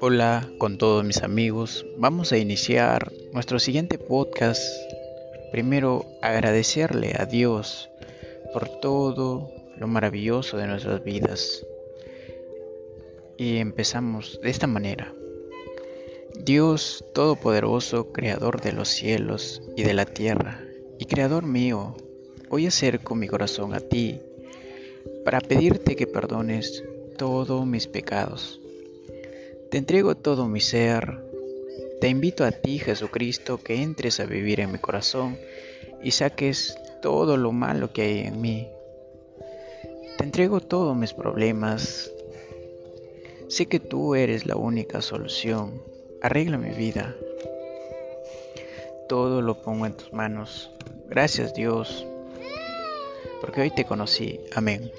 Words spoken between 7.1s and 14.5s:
a Dios por todo lo maravilloso de nuestras vidas. Y empezamos de